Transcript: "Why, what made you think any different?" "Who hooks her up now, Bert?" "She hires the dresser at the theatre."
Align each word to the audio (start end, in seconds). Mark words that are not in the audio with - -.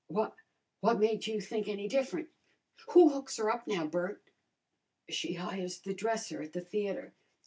"Why, 0.07 0.31
what 0.79 0.97
made 0.99 1.27
you 1.27 1.39
think 1.39 1.67
any 1.67 1.87
different?" 1.87 2.29
"Who 2.93 3.09
hooks 3.09 3.37
her 3.37 3.51
up 3.51 3.67
now, 3.67 3.85
Bert?" 3.85 4.23
"She 5.09 5.33
hires 5.33 5.77
the 5.81 5.93
dresser 5.93 6.41
at 6.41 6.53
the 6.53 6.61
theatre." 6.61 7.13